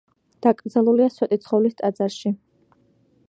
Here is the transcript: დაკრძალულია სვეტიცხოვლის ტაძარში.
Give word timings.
დაკრძალულია 0.45 1.09
სვეტიცხოვლის 1.17 1.77
ტაძარში. 1.83 2.35